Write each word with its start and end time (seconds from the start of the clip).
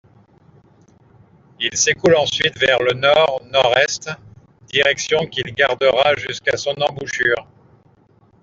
Il 1.59 1.77
s'écoule 1.77 2.15
ensuite 2.15 2.57
vers 2.57 2.79
le 2.81 2.93
nord-nord-est, 2.93 4.09
direction 4.65 5.27
qu'il 5.27 5.53
gardera 5.53 6.15
jusqu'à 6.15 6.57
son 6.57 6.73
embouchure. 6.81 7.45